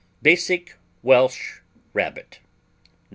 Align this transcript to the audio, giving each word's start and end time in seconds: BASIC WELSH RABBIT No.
BASIC 0.23 0.77
WELSH 1.03 1.61
RABBIT 1.93 2.39
No. 2.43 2.47